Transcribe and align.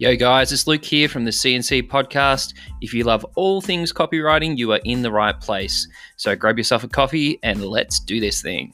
Yo, 0.00 0.16
guys, 0.16 0.50
it's 0.50 0.66
Luke 0.66 0.82
here 0.82 1.10
from 1.10 1.26
the 1.26 1.30
CNC 1.30 1.86
podcast. 1.86 2.54
If 2.80 2.94
you 2.94 3.04
love 3.04 3.22
all 3.34 3.60
things 3.60 3.92
copywriting, 3.92 4.56
you 4.56 4.72
are 4.72 4.80
in 4.86 5.02
the 5.02 5.12
right 5.12 5.38
place. 5.38 5.86
So 6.16 6.34
grab 6.34 6.56
yourself 6.56 6.82
a 6.84 6.88
coffee 6.88 7.38
and 7.42 7.62
let's 7.62 8.00
do 8.00 8.18
this 8.18 8.40
thing. 8.40 8.72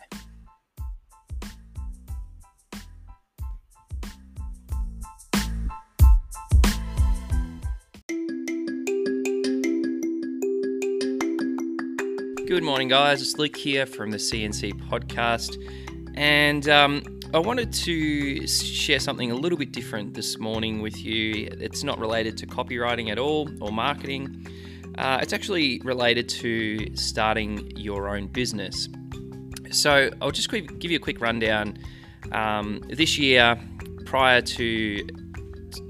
Good 12.46 12.62
morning, 12.62 12.86
guys. 12.86 13.20
It's 13.20 13.36
Luke 13.36 13.56
here 13.56 13.84
from 13.84 14.12
the 14.12 14.18
CNC 14.18 14.88
podcast. 14.88 15.56
And 16.14 16.68
um, 16.68 17.02
I 17.36 17.38
wanted 17.38 17.70
to 17.70 18.46
share 18.46 18.98
something 18.98 19.30
a 19.30 19.34
little 19.34 19.58
bit 19.58 19.70
different 19.70 20.14
this 20.14 20.38
morning 20.38 20.80
with 20.80 21.04
you. 21.04 21.50
It's 21.60 21.84
not 21.84 21.98
related 21.98 22.38
to 22.38 22.46
copywriting 22.46 23.10
at 23.10 23.18
all 23.18 23.50
or 23.60 23.70
marketing. 23.70 24.46
Uh, 24.96 25.18
it's 25.20 25.34
actually 25.34 25.82
related 25.84 26.30
to 26.30 26.96
starting 26.96 27.76
your 27.76 28.08
own 28.08 28.28
business. 28.28 28.88
So 29.70 30.08
I'll 30.22 30.30
just 30.30 30.48
give 30.50 30.90
you 30.90 30.96
a 30.96 30.98
quick 30.98 31.20
rundown. 31.20 31.76
Um, 32.32 32.80
this 32.88 33.18
year, 33.18 33.60
prior 34.06 34.40
to 34.40 35.06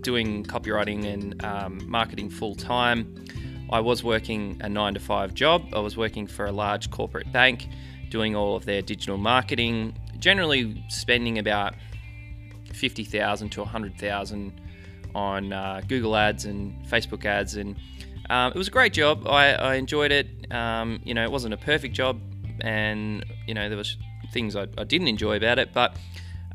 doing 0.01 0.43
copywriting 0.43 1.05
and 1.05 1.45
um, 1.45 1.79
marketing 1.89 2.29
full 2.29 2.57
time, 2.57 3.25
I 3.71 3.79
was 3.79 4.03
working 4.03 4.61
a 4.65 4.69
nine 4.69 4.95
to 4.95 5.01
five 5.01 5.33
job. 5.33 5.63
I 5.73 5.79
was 5.79 5.97
working 5.97 6.27
for 6.27 6.47
a 6.47 6.53
large 6.53 6.91
corporate 6.91 7.31
bank, 7.31 7.69
doing 8.11 8.35
all 8.35 8.57
of 8.57 8.65
their 8.65 8.83
digital 8.83 9.17
marketing, 9.17 9.97
generally 10.19 10.85
spending 10.89 11.39
about 11.39 11.75
50,000 12.73 13.51
to 13.51 13.61
100,000 13.61 14.61
on 15.15 15.53
uh, 15.53 15.81
Google 15.87 16.17
ads 16.17 16.45
and 16.45 16.85
Facebook 16.87 17.25
ads. 17.25 17.57
And 17.57 17.77
um, 18.29 18.53
it 18.53 18.59
was 18.59 18.69
a 18.69 18.71
great 18.71 18.93
job. 18.93 19.27
I, 19.27 19.55
I 19.55 19.75
enjoyed 19.77 20.13
it. 20.13 20.53
Um, 20.53 21.01
you 21.05 21.15
know, 21.15 21.25
it 21.25 21.31
wasn't 21.31 21.55
a 21.55 21.57
perfect 21.57 21.95
job 21.95 22.21
and, 22.61 23.25
you 23.47 23.55
know, 23.55 23.69
there 23.69 23.79
was 23.79 23.97
things 24.33 24.57
I, 24.57 24.67
I 24.79 24.85
didn't 24.85 25.09
enjoy 25.09 25.37
about 25.37 25.59
it, 25.59 25.73
but 25.73 25.97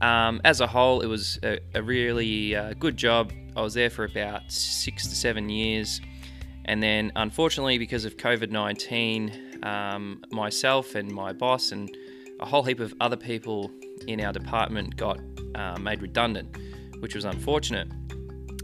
um, 0.02 0.42
as 0.44 0.62
a 0.62 0.68
whole, 0.68 1.02
it 1.02 1.08
was 1.08 1.40
a, 1.44 1.60
a 1.76 1.82
really 1.82 2.56
uh, 2.56 2.74
good 2.74 2.98
job. 2.98 3.32
I 3.56 3.62
was 3.62 3.74
there 3.74 3.90
for 3.90 4.04
about 4.04 4.52
six 4.52 5.08
to 5.08 5.16
seven 5.16 5.50
years. 5.50 6.02
And 6.66 6.82
then, 6.82 7.12
unfortunately, 7.16 7.78
because 7.78 8.06
of 8.06 8.18
COVID 8.18 8.50
19, 8.50 9.60
um, 9.64 10.24
myself 10.32 10.96
and 10.96 11.12
my 11.12 11.34
boss 11.34 11.72
and 11.72 11.96
a 12.42 12.46
whole 12.46 12.64
heap 12.64 12.80
of 12.80 12.94
other 13.00 13.18
people 13.18 13.72
in 14.08 14.22
our 14.22 14.34
department 14.34 14.96
got 14.98 15.20
uh, 15.56 15.78
made 15.80 16.02
redundant, 16.02 16.58
which 17.00 17.16
was 17.16 17.26
unfortunate. 17.26 17.88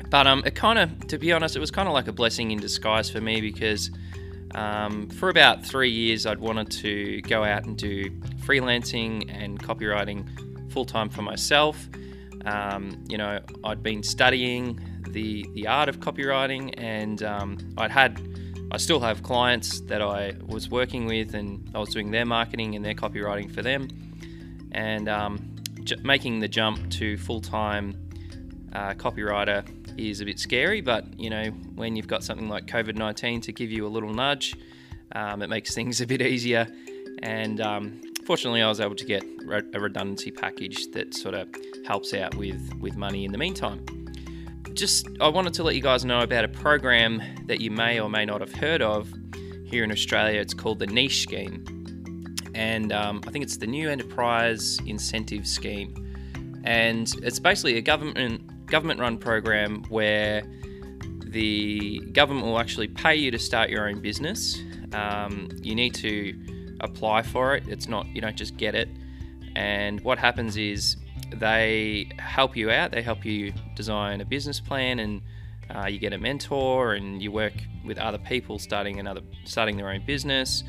But 0.10 0.26
um, 0.26 0.44
it 0.46 0.56
kind 0.56 0.80
of, 0.80 1.08
to 1.08 1.18
be 1.18 1.32
honest, 1.32 1.56
it 1.56 1.60
was 1.60 1.72
kind 1.72 1.88
of 1.88 1.94
like 1.94 2.08
a 2.08 2.14
blessing 2.14 2.52
in 2.52 2.60
disguise 2.60 3.10
for 3.10 3.22
me 3.22 3.42
because 3.42 3.92
um, 4.56 5.10
for 5.10 5.30
about 5.30 5.66
three 5.66 5.90
years 5.90 6.26
I'd 6.26 6.40
wanted 6.40 6.72
to 6.72 7.22
go 7.22 7.44
out 7.44 7.66
and 7.66 7.78
do 7.78 8.10
freelancing 8.46 9.30
and 9.30 9.62
copywriting 9.62 10.72
full 10.72 10.86
time 10.86 11.10
for 11.10 11.22
myself. 11.22 11.90
Um, 12.46 13.04
you 13.10 13.18
know, 13.18 13.42
I'd 13.64 13.84
been 13.84 14.04
studying 14.04 14.80
the 15.10 15.46
the 15.54 15.68
art 15.68 15.90
of 15.90 16.00
copywriting, 16.00 16.74
and 16.78 17.22
um, 17.24 17.58
I'd 17.78 17.92
had 17.92 18.22
I 18.70 18.78
still 18.78 19.00
have 19.00 19.24
clients 19.24 19.80
that 19.82 20.02
I 20.02 20.36
was 20.46 20.70
working 20.70 21.06
with, 21.06 21.34
and 21.36 21.70
I 21.74 21.80
was 21.80 21.90
doing 21.90 22.12
their 22.12 22.26
marketing 22.26 22.76
and 22.76 22.84
their 22.84 22.94
copywriting 22.94 23.54
for 23.54 23.62
them. 23.62 23.88
And 24.74 25.08
um, 25.08 25.56
j- 25.84 25.96
making 26.04 26.40
the 26.40 26.50
jump 26.50 26.90
to 26.92 27.18
full 27.18 27.40
time 27.40 27.96
uh, 28.74 28.94
copywriter 28.94 29.66
is 29.98 30.20
a 30.20 30.26
bit 30.26 30.38
scary, 30.38 30.82
but 30.82 31.06
you 31.18 31.30
know, 31.30 31.46
when 31.76 31.96
you've 31.96 32.08
got 32.08 32.24
something 32.24 32.50
like 32.50 32.66
COVID 32.66 32.96
19 32.96 33.42
to 33.42 33.54
give 33.54 33.72
you 33.72 33.88
a 33.88 33.90
little 33.90 34.14
nudge, 34.14 34.56
um, 35.14 35.42
it 35.42 35.50
makes 35.50 35.74
things 35.76 36.02
a 36.02 36.06
bit 36.06 36.22
easier. 36.22 36.68
And 37.24 37.62
um, 37.62 38.02
fortunately, 38.26 38.62
I 38.62 38.68
was 38.68 38.82
able 38.82 38.96
to 38.96 39.06
get 39.06 39.24
a 39.50 39.80
redundancy 39.80 40.30
package 40.30 40.92
that 40.92 41.14
sort 41.14 41.36
of 41.36 41.48
helps 41.86 42.14
out 42.14 42.36
with, 42.36 42.74
with 42.82 42.98
money 42.98 43.24
in 43.24 43.32
the 43.32 43.38
meantime 43.38 43.86
just 44.78 45.08
I 45.20 45.28
wanted 45.28 45.54
to 45.56 45.64
let 45.64 45.76
you 45.76 45.82
guys 45.82 46.06
know 46.06 46.22
about 46.22 46.46
a 46.46 46.48
program 46.48 47.22
that 47.48 47.60
you 47.60 47.72
may 47.72 48.00
or 48.00 48.10
may 48.10 48.26
not 48.26 48.42
have 48.42 48.54
heard 48.54 48.82
of 48.82 49.12
here 49.66 49.84
in 49.84 49.92
Australia. 49.92 50.40
It's 50.40 50.54
called 50.54 50.80
the 50.80 50.88
NEIS 50.88 51.20
Scheme, 51.20 51.66
and 52.54 52.94
um, 52.94 53.22
I 53.28 53.32
think 53.32 53.44
it's 53.44 53.58
the 53.58 53.68
New 53.68 53.90
Enterprise 53.90 54.80
Incentive 54.86 55.48
Scheme, 55.48 56.62
and 56.64 57.12
it's 57.24 57.40
basically 57.40 57.78
a 57.78 57.82
government 57.82 58.68
government-run 58.68 59.18
program 59.18 59.84
where 59.90 60.44
the 61.22 62.00
government 62.12 62.46
will 62.46 62.60
actually 62.60 62.88
pay 62.88 63.16
you 63.16 63.32
to 63.32 63.40
start 63.40 63.70
your 63.70 63.90
own 63.90 64.00
business. 64.00 64.62
Um, 64.94 65.50
you 65.62 65.74
need 65.74 65.96
to 65.96 66.40
apply 66.82 67.24
for 67.24 67.56
it. 67.56 67.68
It's 67.68 67.88
not 67.88 68.06
you 68.08 68.22
don't 68.22 68.38
just 68.38 68.58
get 68.58 68.76
it. 68.76 68.90
And 69.56 70.02
what 70.02 70.20
happens 70.20 70.56
is 70.56 70.98
they 71.32 72.10
help 72.18 72.56
you 72.56 72.72
out. 72.72 72.92
They 72.92 73.02
help 73.02 73.26
you 73.26 73.54
design 73.76 74.22
a 74.22 74.26
business 74.26 74.60
plan, 74.60 75.00
and 75.00 75.22
uh, 75.74 75.88
you 75.88 76.00
get 76.00 76.14
a 76.14 76.18
mentor, 76.18 76.94
and 76.94 77.22
you 77.22 77.32
work 77.32 77.54
with 77.86 77.98
other 77.98 78.18
people 78.18 78.60
starting 78.60 79.00
another 79.00 79.22
starting 79.46 79.78
their 79.78 79.90
own 79.90 80.06
business. 80.06 80.64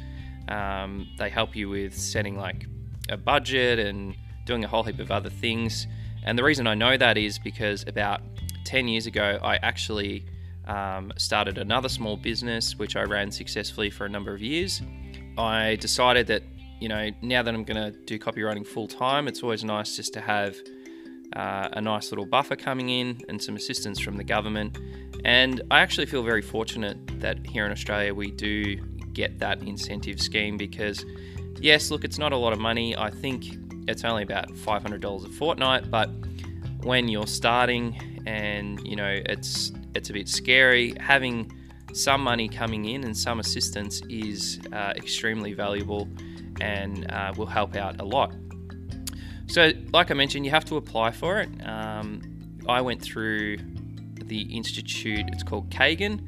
Um, 0.49 1.09
they 1.19 1.29
help 1.29 1.55
you 1.55 1.69
with 1.69 1.97
setting 1.97 2.37
like 2.37 2.67
a 3.09 3.17
budget 3.17 3.79
and 3.79 4.15
doing 4.45 4.65
a 4.65 4.69
whole 4.69 4.83
heap 4.83 4.99
of 4.99 5.11
other 5.11 5.31
things. 5.31 5.87
And 6.25 6.39
the 6.39 6.45
reason 6.45 6.67
I 6.67 6.75
know 6.75 6.97
that 6.97 7.17
is 7.19 7.39
because 7.39 7.85
about 7.87 8.23
10 8.65 8.89
years 8.89 9.07
ago, 9.07 9.39
I 9.43 9.57
actually 9.57 10.25
um, 10.67 11.13
started 11.17 11.59
another 11.59 11.89
small 11.89 12.17
business 12.17 12.77
which 12.77 12.97
I 12.97 13.03
ran 13.03 13.31
successfully 13.31 13.91
for 13.91 14.05
a 14.07 14.09
number 14.09 14.35
of 14.35 14.41
years. 14.41 14.83
I 15.37 15.77
decided 15.77 16.27
that 16.29 16.43
you 16.81 16.89
know, 16.89 17.11
now 17.23 17.43
that 17.43 17.55
I'm 17.55 17.65
going 17.65 17.93
to 17.93 17.99
do 18.01 18.19
copywriting 18.19 18.67
full 18.67 18.89
time, 18.89 19.29
it's 19.29 19.43
always 19.43 19.65
nice 19.65 19.97
just 19.97 20.13
to 20.15 20.21
have 20.21 20.57
uh, 21.35 21.69
a 21.73 21.81
nice 21.81 22.11
little 22.11 22.27
buffer 22.27 22.57
coming 22.57 22.89
in 22.89 23.21
and 23.29 23.43
some 23.43 23.57
assistance 23.57 23.99
from 23.99 24.17
the 24.17 24.25
government. 24.25 24.79
And 25.25 25.61
I 25.71 25.81
actually 25.81 26.07
feel 26.07 26.23
very 26.23 26.43
fortunate 26.43 26.97
that 27.21 27.45
here 27.47 27.67
in 27.67 27.73
Australia 27.73 28.15
we 28.15 28.31
do 28.31 28.77
get 29.13 29.39
that 29.41 29.63
incentive 29.63 30.21
scheme 30.21 30.57
because, 30.57 31.05
yes, 31.61 31.91
look, 31.91 32.05
it's 32.05 32.19
not 32.19 32.33
a 32.33 32.37
lot 32.37 32.53
of 32.53 32.59
money. 32.59 32.97
I 32.97 33.11
think 33.11 33.47
it's 33.89 34.05
only 34.05 34.23
about 34.23 34.49
$500 34.51 35.25
a 35.25 35.29
fortnight, 35.31 35.91
but 35.91 36.11
when 36.83 37.09
you're 37.09 37.27
starting 37.27 38.23
and 38.27 38.87
you 38.87 38.95
know 38.95 39.21
it's 39.27 39.73
it's 39.95 40.11
a 40.11 40.13
bit 40.13 40.29
scary 40.29 40.95
having 41.01 41.51
some 41.93 42.23
money 42.23 42.49
coming 42.49 42.85
in 42.87 43.05
and 43.05 43.17
some 43.17 43.41
assistance 43.41 44.03
is 44.09 44.61
uh, 44.73 44.93
extremely 44.97 45.53
valuable 45.53 46.09
and 46.61 47.11
uh, 47.11 47.33
will 47.37 47.47
help 47.47 47.77
out 47.77 48.01
a 48.01 48.05
lot. 48.05 48.33
So, 49.47 49.73
like 49.93 50.11
I 50.11 50.15
mentioned, 50.15 50.45
you 50.45 50.51
have 50.51 50.67
to 50.67 50.77
apply 50.77 51.11
for 51.13 51.41
it. 51.41 51.49
Um, 51.67 52.21
I 52.69 52.81
went 52.83 53.01
through 53.01 53.57
the 54.25 54.43
institute, 54.43 55.25
it's 55.29 55.43
called 55.43 55.71
Kagan, 55.71 56.21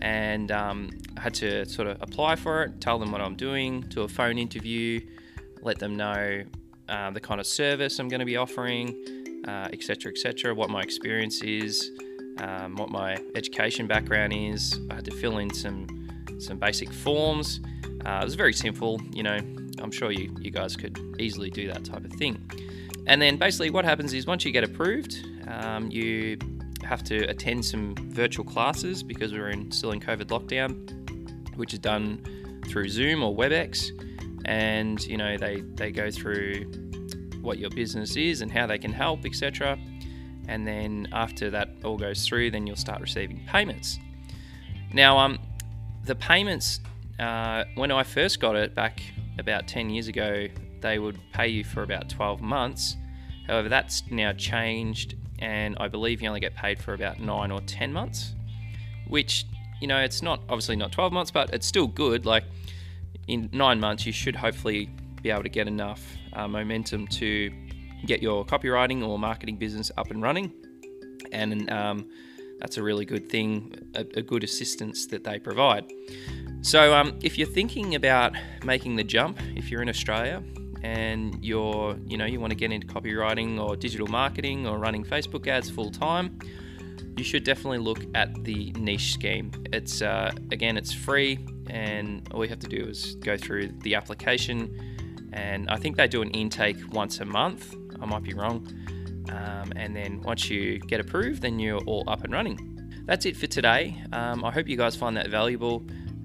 and 0.00 0.52
um, 0.52 0.90
I 1.16 1.20
had 1.20 1.34
to 1.34 1.66
sort 1.66 1.88
of 1.88 2.00
apply 2.00 2.36
for 2.36 2.62
it, 2.64 2.80
tell 2.80 2.98
them 2.98 3.10
what 3.10 3.20
I'm 3.20 3.34
doing, 3.34 3.80
do 3.82 4.02
a 4.02 4.08
phone 4.08 4.38
interview, 4.38 5.00
let 5.62 5.78
them 5.78 5.96
know 5.96 6.44
uh, 6.88 7.10
the 7.10 7.20
kind 7.20 7.40
of 7.40 7.46
service 7.46 7.98
I'm 7.98 8.08
going 8.08 8.20
to 8.20 8.26
be 8.26 8.36
offering, 8.36 8.88
etc., 9.46 10.10
uh, 10.10 10.14
etc., 10.14 10.50
et 10.52 10.56
what 10.56 10.70
my 10.70 10.80
experience 10.80 11.42
is, 11.42 11.90
um, 12.40 12.76
what 12.76 12.90
my 12.90 13.16
education 13.34 13.86
background 13.86 14.32
is. 14.32 14.80
I 14.90 14.94
had 14.94 15.04
to 15.04 15.10
fill 15.12 15.38
in 15.38 15.52
some 15.52 15.86
some 16.38 16.58
basic 16.58 16.92
forms. 16.92 17.60
Uh, 18.04 18.20
it 18.22 18.24
was 18.24 18.34
very 18.34 18.54
simple, 18.54 18.98
you 19.12 19.22
know, 19.22 19.38
I'm 19.82 19.90
sure 19.90 20.10
you, 20.10 20.34
you 20.40 20.50
guys 20.50 20.76
could 20.76 20.98
easily 21.18 21.50
do 21.50 21.66
that 21.68 21.84
type 21.84 22.04
of 22.04 22.12
thing. 22.12 22.40
And 23.06 23.20
then 23.20 23.36
basically, 23.36 23.70
what 23.70 23.84
happens 23.84 24.12
is 24.14 24.26
once 24.26 24.44
you 24.44 24.52
get 24.52 24.64
approved, 24.64 25.26
um, 25.48 25.90
you 25.90 26.38
have 26.82 27.02
to 27.04 27.24
attend 27.24 27.64
some 27.64 27.94
virtual 27.96 28.44
classes 28.44 29.02
because 29.02 29.32
we're 29.32 29.50
in, 29.50 29.70
still 29.70 29.92
in 29.92 30.00
COVID 30.00 30.26
lockdown, 30.26 31.56
which 31.56 31.72
is 31.72 31.78
done 31.78 32.60
through 32.68 32.88
Zoom 32.88 33.22
or 33.22 33.34
WebEx. 33.34 33.90
And 34.46 35.04
you 35.04 35.18
know 35.18 35.36
they 35.36 35.60
they 35.60 35.92
go 35.92 36.10
through 36.10 36.64
what 37.42 37.58
your 37.58 37.70
business 37.70 38.16
is 38.16 38.40
and 38.40 38.50
how 38.50 38.66
they 38.66 38.78
can 38.78 38.92
help, 38.92 39.24
etc. 39.26 39.78
And 40.48 40.66
then 40.66 41.08
after 41.12 41.50
that 41.50 41.68
all 41.84 41.96
goes 41.96 42.26
through, 42.26 42.50
then 42.50 42.66
you'll 42.66 42.76
start 42.76 43.00
receiving 43.00 43.44
payments. 43.46 43.98
Now, 44.92 45.18
um, 45.18 45.38
the 46.04 46.14
payments 46.14 46.80
uh, 47.20 47.64
when 47.74 47.90
I 47.90 48.02
first 48.02 48.40
got 48.40 48.56
it 48.56 48.74
back 48.74 49.02
about 49.38 49.68
10 49.68 49.90
years 49.90 50.08
ago, 50.08 50.48
they 50.80 50.98
would 50.98 51.18
pay 51.32 51.48
you 51.48 51.64
for 51.64 51.82
about 51.82 52.08
12 52.08 52.40
months. 52.40 52.96
However, 53.46 53.68
that's 53.68 54.02
now 54.10 54.32
changed, 54.32 55.16
and 55.38 55.76
I 55.78 55.88
believe 55.88 56.22
you 56.22 56.28
only 56.28 56.40
get 56.40 56.54
paid 56.54 56.80
for 56.80 56.94
about 56.94 57.20
9 57.20 57.50
or 57.50 57.60
10 57.60 57.92
months, 57.92 58.34
which, 59.06 59.44
you 59.80 59.86
know, 59.86 59.98
it's 59.98 60.22
not 60.22 60.40
obviously 60.48 60.76
not 60.76 60.92
12 60.92 61.12
months, 61.12 61.30
but 61.30 61.50
it's 61.52 61.66
still 61.66 61.86
good. 61.86 62.24
Like, 62.24 62.44
in 63.28 63.50
nine 63.52 63.80
months, 63.80 64.06
you 64.06 64.12
should 64.12 64.36
hopefully 64.36 64.88
be 65.22 65.30
able 65.30 65.42
to 65.42 65.48
get 65.50 65.68
enough 65.68 66.02
uh, 66.32 66.48
momentum 66.48 67.06
to 67.08 67.52
get 68.06 68.22
your 68.22 68.44
copywriting 68.44 69.06
or 69.06 69.18
marketing 69.18 69.56
business 69.56 69.90
up 69.96 70.10
and 70.10 70.22
running. 70.22 70.52
And 71.32 71.70
um, 71.70 72.08
that's 72.58 72.76
a 72.76 72.82
really 72.82 73.04
good 73.04 73.28
thing, 73.28 73.74
a, 73.94 74.00
a 74.14 74.22
good 74.22 74.44
assistance 74.44 75.06
that 75.06 75.24
they 75.24 75.38
provide. 75.38 75.92
So, 76.62 76.94
um, 76.94 77.18
if 77.22 77.38
you're 77.38 77.48
thinking 77.48 77.94
about 77.94 78.34
making 78.64 78.96
the 78.96 79.04
jump, 79.04 79.38
if 79.56 79.70
you're 79.70 79.82
in 79.82 79.88
Australia 79.88 80.42
and 80.82 81.42
you're, 81.42 81.96
you 82.06 82.18
know, 82.18 82.26
you 82.26 82.40
want 82.40 82.50
to 82.50 82.56
get 82.56 82.70
into 82.70 82.86
copywriting 82.86 83.58
or 83.58 83.76
digital 83.76 84.06
marketing 84.06 84.66
or 84.66 84.78
running 84.78 85.04
Facebook 85.04 85.46
ads 85.46 85.70
full 85.70 85.90
time, 85.90 86.38
you 87.16 87.24
should 87.24 87.44
definitely 87.44 87.78
look 87.78 88.04
at 88.14 88.44
the 88.44 88.72
NEIS 88.72 89.02
scheme. 89.02 89.50
It's 89.72 90.02
uh, 90.02 90.32
again, 90.52 90.76
it's 90.76 90.92
free, 90.92 91.38
and 91.68 92.28
all 92.32 92.44
you 92.44 92.50
have 92.50 92.60
to 92.60 92.68
do 92.68 92.84
is 92.84 93.14
go 93.16 93.36
through 93.36 93.68
the 93.82 93.94
application. 93.94 95.28
And 95.32 95.70
I 95.70 95.76
think 95.76 95.96
they 95.96 96.08
do 96.08 96.22
an 96.22 96.30
intake 96.30 96.76
once 96.92 97.20
a 97.20 97.24
month. 97.24 97.74
I 98.00 98.06
might 98.06 98.22
be 98.22 98.34
wrong. 98.34 98.66
Um, 99.28 99.72
and 99.76 99.94
then 99.94 100.20
once 100.22 100.50
you 100.50 100.78
get 100.78 101.00
approved, 101.00 101.42
then 101.42 101.58
you're 101.58 101.82
all 101.84 102.04
up 102.08 102.24
and 102.24 102.32
running. 102.32 103.04
That's 103.06 103.26
it 103.26 103.36
for 103.36 103.46
today. 103.46 104.02
Um, 104.12 104.44
I 104.44 104.50
hope 104.50 104.68
you 104.68 104.76
guys 104.76 104.96
find 104.96 105.16
that 105.16 105.28
valuable. 105.28 105.84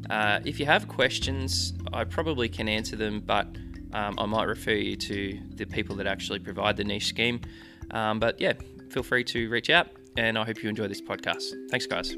Uh, 0.10 0.39
if 0.45 0.60
you 0.60 0.66
have 0.66 0.88
questions, 0.88 1.74
I 1.94 2.04
probably 2.04 2.50
can 2.50 2.68
answer 2.68 2.95
them, 2.95 3.22
but 3.22 3.48
um, 3.94 4.16
I 4.18 4.25
might 4.25 4.44
refer 4.44 4.72
you 4.72 4.95
to 4.95 5.39
the 5.56 5.66
people 5.66 5.95
that 5.98 6.07
actually 6.07 6.39
provide 6.39 6.77
the 6.77 6.83
NEIS 6.83 7.06
scheme. 7.06 7.42
Um, 7.92 8.19
but 8.19 8.39
yeah, 8.39 8.54
feel 8.89 9.04
free 9.04 9.24
to 9.25 9.50
reach 9.50 9.69
out 9.69 9.88
and 10.18 10.38
I 10.38 10.45
hope 10.45 10.63
you 10.63 10.69
enjoy 10.69 10.88
this 10.88 11.01
podcast. 11.01 11.54
Thanks, 11.69 11.86
guys. 11.86 12.16